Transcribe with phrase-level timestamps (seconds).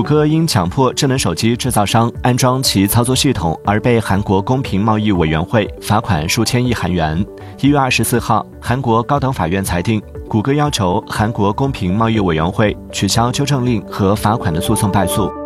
[0.00, 7.22] 谷歌因强迫智能手机制造商安装其操作系统而被韩国公平贸易委员会罚款数千亿韩元。
[7.60, 15.39] 一月二十四号韩国高等法院裁定谷歌要求韩国公平贸易委员会取消纠正令和罚款的诉讼败诉。